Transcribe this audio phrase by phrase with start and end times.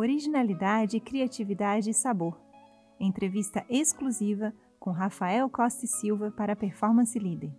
[0.00, 2.40] originalidade, criatividade e sabor.
[2.98, 7.50] Entrevista exclusiva com Rafael Costa e Silva para a Performance Leader.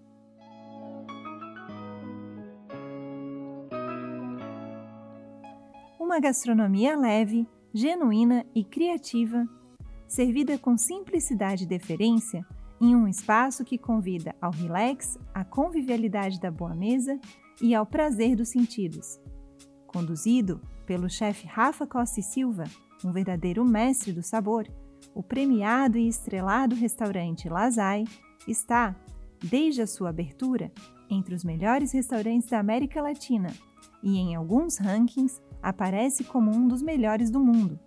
[5.99, 9.47] Uma gastronomia leve, genuína e criativa,
[10.07, 12.45] servida com simplicidade e deferência
[12.81, 17.19] em um espaço que convida ao relax, à convivialidade da boa mesa
[17.61, 19.21] e ao prazer dos sentidos.
[19.85, 20.59] Conduzido
[20.91, 22.65] pelo chefe Rafa Costa e Silva,
[23.01, 24.67] um verdadeiro mestre do sabor,
[25.15, 28.03] o premiado e estrelado restaurante Lazai
[28.45, 28.93] está,
[29.41, 30.69] desde a sua abertura,
[31.09, 33.53] entre os melhores restaurantes da América Latina
[34.03, 37.79] e, em alguns rankings, aparece como um dos melhores do mundo.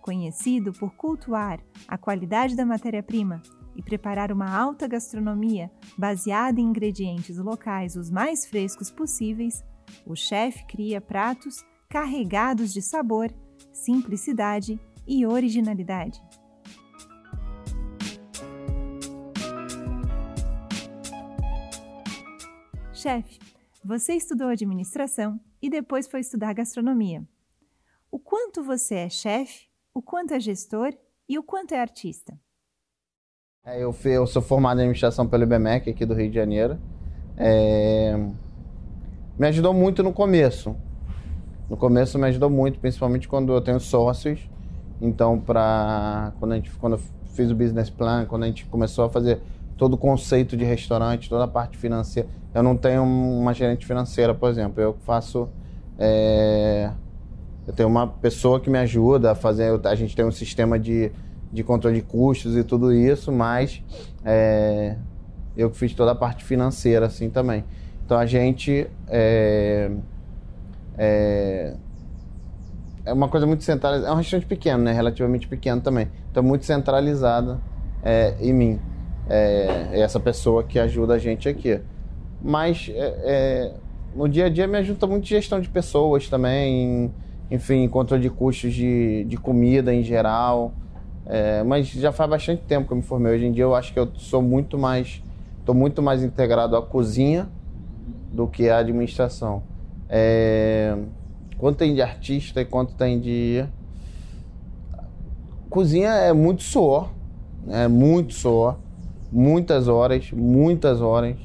[0.00, 3.40] Conhecido por cultuar a qualidade da matéria-prima
[3.76, 9.64] e preparar uma alta gastronomia baseada em ingredientes locais os mais frescos possíveis,
[10.04, 13.30] o chefe cria pratos carregados de sabor,
[13.70, 16.22] simplicidade e originalidade.
[22.94, 23.38] Chefe,
[23.84, 27.22] você estudou administração e depois foi estudar gastronomia.
[28.10, 30.94] O quanto você é chefe, o quanto é gestor
[31.28, 32.32] e o quanto é artista?
[33.66, 36.80] É, eu, eu, sou formado em administração pelo IBMEC aqui do Rio de Janeiro.
[37.36, 38.16] É...
[39.38, 40.74] Me ajudou muito no começo.
[41.72, 44.46] No começo me ajudou muito, principalmente quando eu tenho sócios.
[45.00, 47.00] Então, para quando a gente quando eu
[47.32, 49.40] fiz o business plan, quando a gente começou a fazer
[49.78, 54.34] todo o conceito de restaurante, toda a parte financeira, eu não tenho uma gerente financeira,
[54.34, 54.82] por exemplo.
[54.82, 55.48] Eu faço.
[55.98, 56.90] É,
[57.66, 59.72] eu tenho uma pessoa que me ajuda a fazer.
[59.86, 61.10] A gente tem um sistema de,
[61.50, 63.82] de controle de custos e tudo isso, mas
[64.22, 64.98] é,
[65.56, 67.64] eu fiz toda a parte financeira assim também.
[68.04, 68.86] Então a gente.
[69.08, 69.90] É,
[70.96, 71.41] é,
[73.04, 74.10] é uma coisa muito centralizada.
[74.10, 74.92] É um restaurante pequeno, né?
[74.92, 76.08] Relativamente pequeno também.
[76.30, 77.60] Então muito centralizada
[78.02, 78.80] é, em mim.
[79.28, 81.80] É, é essa pessoa que ajuda a gente aqui
[82.42, 83.72] mas é, é,
[84.14, 87.12] no dia a dia me ajuda muito gestão de pessoas também,
[87.50, 90.72] enfim, controle de custos de, de comida em geral.
[91.24, 93.34] É, mas já faz bastante tempo que eu me formei.
[93.34, 95.22] Hoje em dia eu acho que eu sou muito mais,
[95.60, 97.48] estou muito mais integrado à cozinha
[98.32, 99.62] do que à administração.
[100.08, 100.96] É,
[101.62, 103.64] quanto tem de artista e quanto tem de
[105.70, 107.10] cozinha é muito suor,
[107.68, 108.78] é muito suor,
[109.30, 111.36] muitas horas, muitas horas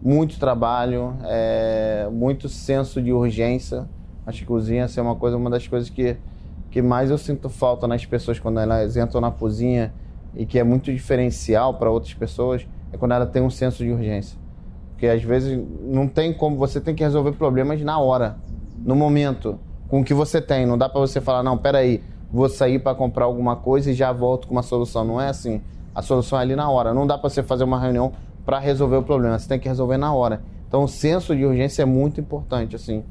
[0.00, 3.88] muito trabalho, é, muito senso de urgência.
[4.24, 6.16] Acho que cozinha é uma coisa, uma das coisas que,
[6.70, 9.92] que mais eu sinto falta nas pessoas quando elas entram na cozinha
[10.36, 13.90] e que é muito diferencial para outras pessoas, é quando ela tem um senso de
[13.90, 14.38] urgência.
[14.92, 18.38] Porque às vezes não tem como, você tem que resolver problemas na hora,
[18.84, 19.58] no momento,
[19.88, 20.66] com o que você tem.
[20.66, 24.12] Não dá para você falar, não, peraí, vou sair para comprar alguma coisa e já
[24.12, 25.04] volto com uma solução.
[25.04, 25.60] Não é assim.
[25.94, 26.94] A solução é ali na hora.
[26.94, 28.12] Não dá para você fazer uma reunião
[28.44, 29.38] para resolver o problema.
[29.38, 30.42] Você tem que resolver na hora.
[30.66, 33.02] Então, o senso de urgência é muito importante, assim.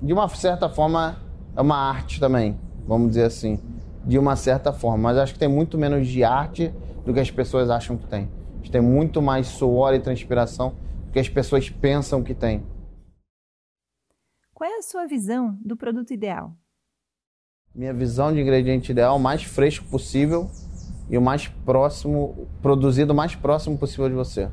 [0.00, 1.16] De uma certa forma,
[1.56, 2.56] é uma arte também,
[2.86, 3.58] vamos dizer assim.
[4.04, 4.98] De uma certa forma.
[4.98, 6.72] Mas acho que tem muito menos de arte
[7.04, 8.28] do que as pessoas acham que tem.
[8.54, 10.72] A gente tem muito mais suor e transpiração
[11.06, 12.62] do que as pessoas pensam que tem.
[14.62, 16.54] Qual é a sua visão do produto ideal?
[17.74, 20.48] Minha visão de ingrediente ideal, o mais fresco possível,
[21.10, 24.48] e o mais próximo, produzido o mais próximo possível de você.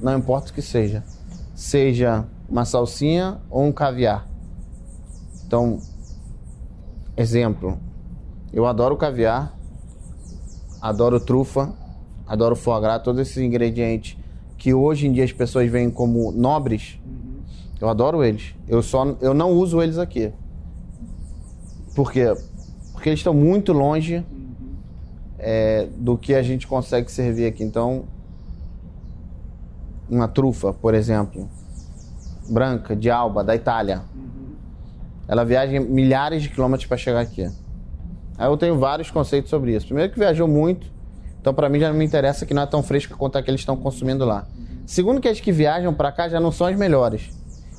[0.00, 1.04] Não importa o que seja.
[1.54, 4.26] Seja uma salsinha ou um caviar.
[5.46, 5.78] Então,
[7.14, 7.78] exemplo,
[8.54, 9.54] eu adoro caviar,
[10.80, 11.70] adoro trufa,
[12.26, 14.16] adoro foie gras, todos esses ingredientes
[14.56, 16.99] que hoje em dia as pessoas veem como nobres,
[17.80, 18.54] eu adoro eles.
[18.68, 20.32] Eu só eu não uso eles aqui.
[21.94, 22.34] Por quê?
[22.92, 24.24] Porque eles estão muito longe
[25.38, 27.64] é, do que a gente consegue servir aqui.
[27.64, 28.04] Então,
[30.08, 31.48] uma trufa, por exemplo,
[32.48, 34.02] branca, de alba, da Itália.
[35.26, 37.48] Ela viaja milhares de quilômetros para chegar aqui.
[38.36, 39.86] Aí eu tenho vários conceitos sobre isso.
[39.86, 40.90] Primeiro que viajou muito,
[41.40, 43.50] então para mim já não me interessa que não é tão fresca quanto a que
[43.50, 44.46] eles estão consumindo lá.
[44.84, 47.30] Segundo que as que viajam para cá já não são as melhores.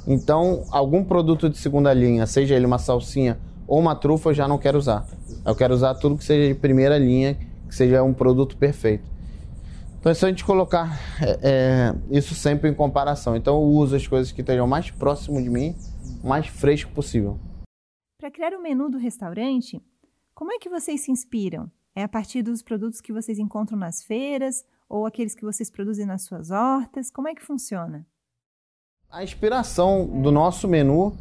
[0.07, 4.47] Então, algum produto de segunda linha, seja ele uma salsinha ou uma trufa, eu já
[4.47, 5.07] não quero usar.
[5.45, 7.37] Eu quero usar tudo que seja de primeira linha,
[7.67, 9.03] que seja um produto perfeito.
[9.99, 13.35] Então é só a gente colocar é, é, isso sempre em comparação.
[13.35, 15.75] Então eu uso as coisas que estejam mais próximo de mim,
[16.23, 17.39] mais fresco possível.
[18.19, 19.81] Para criar o menu do restaurante,
[20.33, 21.71] como é que vocês se inspiram?
[21.95, 26.05] É a partir dos produtos que vocês encontram nas feiras ou aqueles que vocês produzem
[26.05, 27.11] nas suas hortas?
[27.11, 28.05] Como é que funciona?
[29.11, 31.13] A inspiração do nosso menu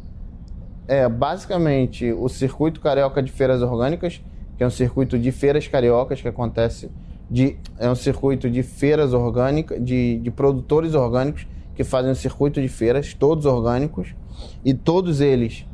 [0.87, 4.21] é basicamente o circuito carioca de feiras orgânicas,
[4.55, 6.89] que é um circuito de feiras cariocas que acontece
[7.29, 11.45] de é um circuito de feiras orgânicas, de, de produtores orgânicos
[11.75, 14.15] que fazem um circuito de feiras, todos orgânicos,
[14.63, 15.65] e todos eles,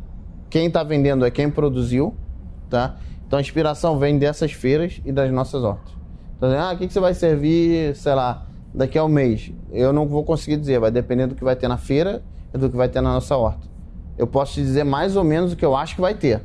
[0.50, 2.16] quem está vendendo é quem produziu,
[2.68, 2.98] tá?
[3.28, 5.94] Então a inspiração vem dessas feiras e das nossas hortas.
[6.36, 9.52] Então, ah, o que, que você vai servir, sei lá, daqui a um mês?
[9.72, 12.22] Eu não vou conseguir dizer, vai depender do que vai ter na feira
[12.54, 13.68] e do que vai ter na nossa horta.
[14.18, 16.42] Eu posso te dizer mais ou menos o que eu acho que vai ter.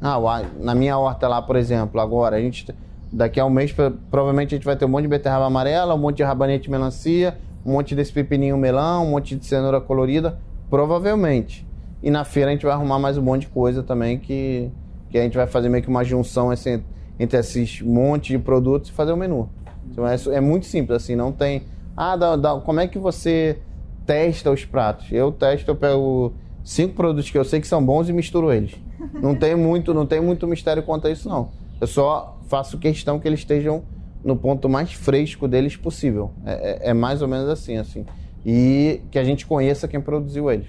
[0.00, 0.18] Ah,
[0.60, 2.66] na minha horta lá, por exemplo, agora, a gente
[3.12, 3.74] daqui a um mês
[4.10, 7.38] provavelmente a gente vai ter um monte de beterraba amarela, um monte de rabanete melancia,
[7.64, 10.38] um monte desse pepininho melão, um monte de cenoura colorida,
[10.70, 11.66] provavelmente.
[12.02, 14.70] E na feira a gente vai arrumar mais um monte de coisa também que,
[15.10, 16.82] que a gente vai fazer meio que uma junção assim,
[17.18, 19.48] entre esses monte de produtos e fazer o um menu.
[19.98, 21.64] Então, é, é, muito simples, assim, não tem.
[21.96, 23.58] Ah, dá, dá, como é que você
[24.06, 25.10] testa os pratos?
[25.10, 26.32] Eu testo, eu pego
[26.64, 28.76] cinco produtos que eu sei que são bons e misturo eles.
[29.14, 31.50] Não tem muito, não tem muito mistério quanto a isso, não.
[31.80, 33.82] Eu só faço questão que eles estejam
[34.24, 36.32] no ponto mais fresco deles possível.
[36.44, 38.06] É, é, é mais ou menos assim, assim.
[38.46, 40.68] E que a gente conheça quem produziu eles.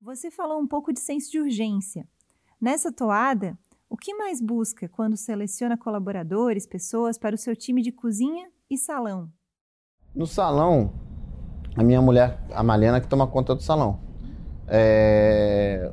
[0.00, 2.06] Você falou um pouco de senso de urgência.
[2.60, 3.58] Nessa toada,
[3.94, 8.76] o que mais busca quando seleciona colaboradores, pessoas para o seu time de cozinha e
[8.76, 9.28] salão?
[10.12, 10.92] No salão,
[11.76, 14.00] a minha mulher, a Malena, que toma conta do salão.
[14.66, 15.92] É,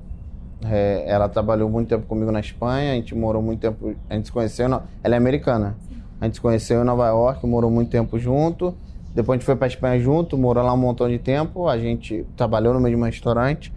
[0.65, 4.25] é, ela trabalhou muito tempo comigo na Espanha, a gente morou muito tempo, a gente
[4.25, 5.77] se conheceu, ela é americana.
[6.19, 8.75] A gente se conheceu em Nova York, morou muito tempo junto.
[9.13, 11.67] Depois a gente foi para Espanha junto, morou lá um montão de tempo.
[11.67, 13.71] A gente trabalhou no mesmo restaurante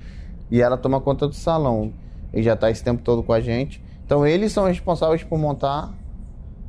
[0.51, 1.93] e ela toma conta do salão.
[2.33, 3.84] E já está esse tempo todo com a gente.
[4.05, 5.93] Então eles são responsáveis por montar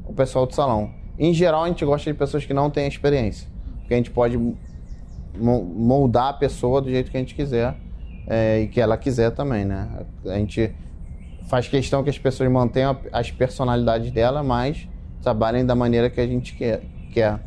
[0.06, 0.92] o pessoal do salão.
[1.18, 3.48] Em geral, a gente gosta de pessoas que não têm experiência,
[3.80, 4.38] porque a gente pode
[5.38, 7.76] moldar a pessoa do jeito que a gente quiser
[8.28, 9.88] é, e que ela quiser também, né?
[10.26, 10.74] A gente
[11.48, 14.88] faz questão que as pessoas mantenham as personalidades dela, mas
[15.22, 16.84] trabalhem da maneira que a gente quer.
[17.12, 17.40] quer.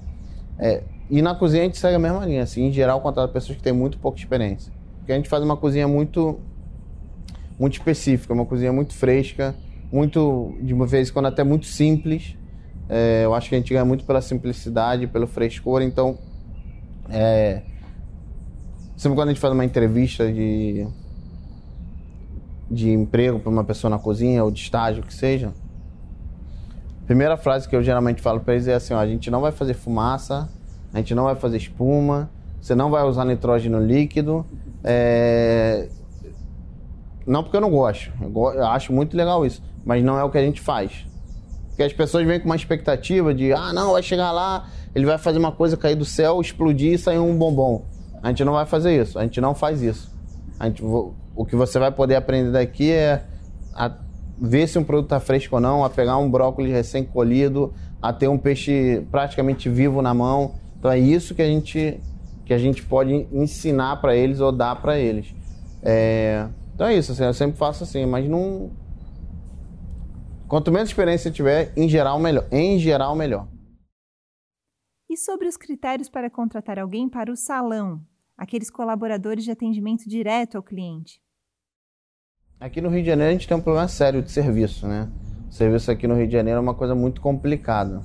[0.59, 3.57] É, e na cozinha a gente segue a mesma linha, assim, em geral contrata pessoas
[3.57, 4.73] que têm muito pouca experiência.
[4.99, 6.39] Porque a gente faz uma cozinha muito
[7.59, 9.55] muito específica, uma cozinha muito fresca,
[9.91, 12.37] muito, de uma vez quando até muito simples.
[12.89, 16.19] É, eu acho que a gente ganha muito pela simplicidade, pelo frescor, então
[17.11, 17.63] é,
[18.97, 20.87] sempre quando a gente faz uma entrevista de,
[22.71, 25.53] de emprego para uma pessoa na cozinha ou de estágio que seja,
[27.03, 29.43] a primeira frase que eu geralmente falo para eles é assim: ó, a gente não
[29.43, 30.49] vai fazer fumaça,
[30.93, 34.47] a gente não vai fazer espuma, você não vai usar nitrógeno líquido.
[34.83, 35.89] É...
[37.27, 40.39] Não porque eu não gosto, eu acho muito legal isso mas não é o que
[40.39, 41.07] a gente faz.
[41.69, 45.19] Porque as pessoas vêm com uma expectativa de, ah, não, vai chegar lá, ele vai
[45.19, 47.85] fazer uma coisa cair do céu, explodir e sair um bombom.
[48.23, 50.11] A gente não vai fazer isso, a gente não faz isso.
[50.59, 53.23] A gente, o que você vai poder aprender daqui é
[53.73, 53.93] a
[54.41, 57.73] ver se um produto está fresco ou não, a pegar um brócolis recém-colhido,
[58.03, 60.55] a ter um peixe praticamente vivo na mão.
[60.79, 62.01] Então é isso que a gente,
[62.45, 65.35] que a gente pode ensinar para eles ou dar para eles.
[65.83, 68.71] É, então é isso, assim, eu sempre faço assim, mas não
[70.49, 72.49] Quanto menos experiência tiver, em geral, melhor.
[72.51, 73.47] Em geral, melhor.
[75.11, 78.01] E sobre os critérios para contratar alguém para o salão,
[78.37, 81.21] aqueles colaboradores de atendimento direto ao cliente?
[82.59, 85.11] Aqui no Rio de Janeiro a gente tem um problema sério de serviço, né?
[85.51, 88.01] O serviço aqui no Rio de Janeiro é uma coisa muito complicada.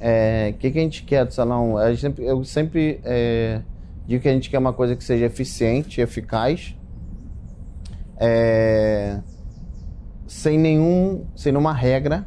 [0.00, 1.76] É, o é, que, que a gente quer do salão?
[1.76, 3.62] A sempre, eu sempre é,
[4.06, 6.76] digo que a gente quer uma coisa que seja eficiente, eficaz.
[8.16, 9.20] É,
[10.26, 12.26] sem nenhum, sem nenhuma regra,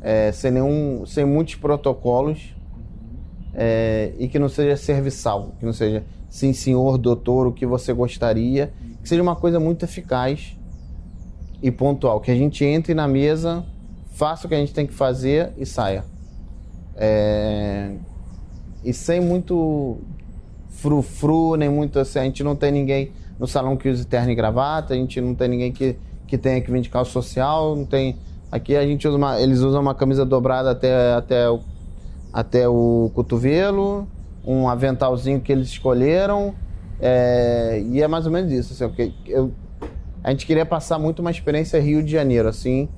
[0.00, 2.54] é, sem nenhum, sem muitos protocolos
[3.54, 7.92] é, e que não seja serviçal, que não seja sim senhor, doutor, o que você
[7.92, 8.72] gostaria,
[9.02, 10.56] que seja uma coisa muito eficaz
[11.62, 13.64] e pontual, que a gente entre na mesa,
[14.10, 16.04] faça o que a gente tem que fazer e saia.
[16.94, 17.92] É,
[18.84, 19.98] e sem muito
[20.68, 24.34] frufru, nem muito assim, a gente não tem ninguém no salão que use terno e
[24.34, 28.16] gravata, a gente não tem ninguém que que tem aqui vindical social, não tem.
[28.50, 31.60] Aqui a gente usa uma, eles usam uma camisa dobrada até, até, o,
[32.32, 34.06] até o cotovelo,
[34.44, 36.54] um aventalzinho que eles escolheram.
[37.00, 38.72] É, e é mais ou menos isso.
[38.72, 39.52] Assim, eu,
[40.22, 42.88] a gente queria passar muito uma experiência Rio de Janeiro, assim,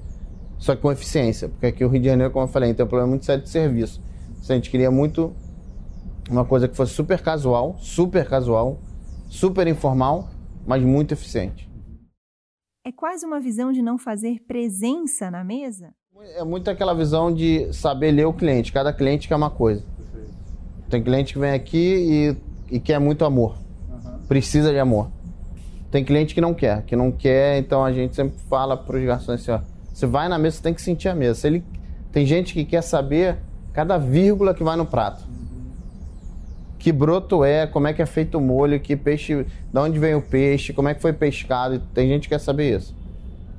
[0.58, 1.48] só que com eficiência.
[1.48, 3.50] Porque aqui o Rio de Janeiro, como eu falei, tem um problema muito sério de
[3.50, 4.00] serviço.
[4.40, 5.32] Assim, a gente queria muito
[6.30, 8.78] uma coisa que fosse super casual, super casual,
[9.28, 10.28] super informal,
[10.66, 11.68] mas muito eficiente.
[12.88, 15.92] É quase uma visão de não fazer presença na mesa?
[16.38, 18.72] É muito aquela visão de saber ler o cliente.
[18.72, 19.84] Cada cliente quer uma coisa.
[20.88, 22.38] Tem cliente que vem aqui
[22.70, 23.58] e, e quer muito amor.
[23.90, 24.20] Uhum.
[24.26, 25.10] Precisa de amor.
[25.90, 29.04] Tem cliente que não quer, que não quer, então a gente sempre fala para os
[29.04, 29.60] garçons assim, ó,
[29.92, 31.40] você vai na mesa, você tem que sentir a mesa.
[31.40, 31.62] Se ele,
[32.10, 33.36] tem gente que quer saber
[33.74, 35.22] cada vírgula que vai no prato.
[36.78, 40.14] Que broto é, como é que é feito o molho, que peixe, de onde vem
[40.14, 41.82] o peixe, como é que foi pescado.
[41.92, 42.94] Tem gente que quer saber isso.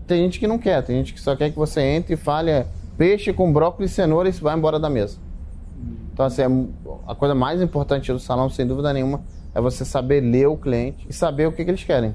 [0.08, 2.50] Tem gente que não quer, tem gente que só quer que você entre e fale
[2.50, 2.66] é,
[2.98, 5.18] peixe com brócolis e cenoura e vai embora da mesa.
[6.14, 6.48] Então, assim, é
[7.08, 9.22] a coisa mais importante do salão, sem dúvida nenhuma,
[9.54, 12.14] é você saber ler o cliente e saber o que, que eles querem.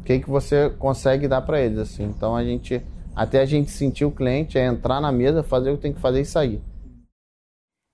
[0.00, 2.04] O que, que você consegue dar para eles, assim.
[2.04, 2.82] Então, a gente,
[3.14, 6.00] até a gente sentir o cliente, é entrar na mesa, fazer o que tem que
[6.00, 6.60] fazer e sair.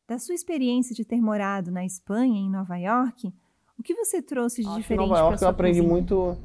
[0.08, 3.32] Da sua experiência de ter morado na Espanha, em Nova York,
[3.78, 5.92] o que você trouxe de acho diferente Em Nova York eu aprendi cozinha?
[5.92, 6.36] muito.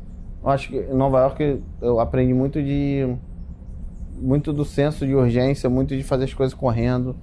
[0.43, 3.15] Acho que em Nova York eu aprendi muito de.
[4.15, 7.15] Muito do senso de urgência, muito de fazer as coisas correndo.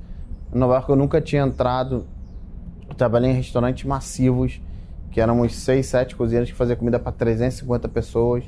[0.54, 2.06] Em Nova York eu nunca tinha entrado.
[2.88, 4.60] Eu trabalhei em restaurantes massivos,
[5.10, 8.44] que éramos seis, sete cozinheiros que faziam comida para 350 pessoas.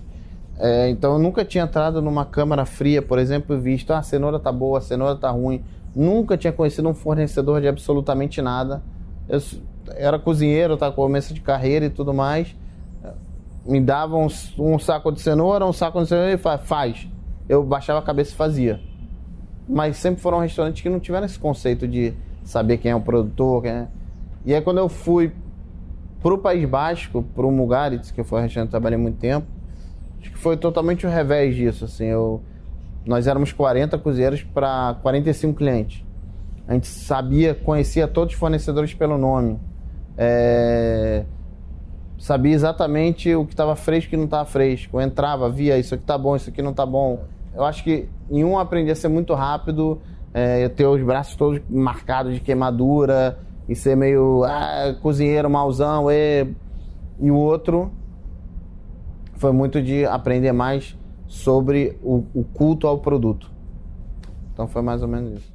[0.62, 4.02] É, então eu nunca tinha entrado numa câmara fria, por exemplo, e visto, ah, a
[4.02, 5.64] cenoura tá boa, a cenoura tá ruim.
[5.97, 8.83] Nunca tinha conhecido um fornecedor de absolutamente nada.
[9.26, 9.40] Eu
[9.97, 12.55] era cozinheiro, tá começo de carreira e tudo mais.
[13.64, 17.09] Me davam um, um, saco de cenoura, um saco de cenoura e faz, faz.
[17.49, 18.81] Eu baixava a cabeça e fazia.
[19.67, 22.12] Mas sempre foram restaurantes que não tiveram esse conceito de
[22.45, 23.62] saber quem é o produtor.
[23.62, 23.88] Quem é...
[24.45, 25.33] E aí quando eu fui
[26.23, 29.47] pro País Basco, pro Mugaritz, que foi um restaurante que eu trabalhei muito tempo,
[30.21, 32.43] acho que foi totalmente o revés disso, assim, eu
[33.05, 36.05] nós éramos 40 cozinheiros para 45 clientes.
[36.69, 39.59] A gente sabia, conhecia todos os fornecedores pelo nome.
[40.17, 41.25] É...
[42.19, 44.99] Sabia exatamente o que estava fresco e o que não estava fresco.
[44.99, 47.25] Eu entrava, via isso aqui tá bom, isso aqui não tá bom.
[47.55, 50.00] Eu acho que em um aprendi a ser muito rápido,
[50.35, 56.11] é, ter os braços todos marcados de queimadura e ser meio ah, cozinheiro mauzão.
[56.11, 56.47] E,
[57.19, 57.91] e o outro
[59.40, 60.94] foi muito de aprender mais
[61.26, 63.50] sobre o, o culto ao produto.
[64.52, 65.54] Então foi mais ou menos isso.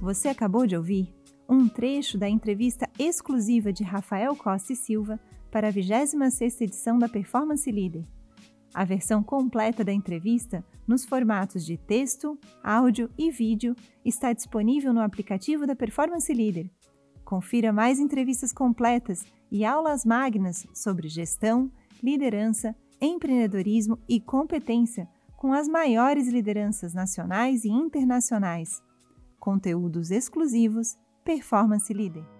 [0.00, 1.14] Você acabou de ouvir
[1.46, 5.20] um trecho da entrevista exclusiva de Rafael Costa e Silva
[5.50, 8.04] para a 26ª edição da Performance Leader.
[8.72, 13.74] A versão completa da entrevista, nos formatos de texto, áudio e vídeo,
[14.04, 16.70] está disponível no aplicativo da Performance Leader.
[17.24, 21.70] Confira mais entrevistas completas e aulas magnas sobre gestão,
[22.02, 28.82] liderança, empreendedorismo e competência com as maiores lideranças nacionais e internacionais.
[29.38, 32.35] Conteúdos exclusivos Performance Leader.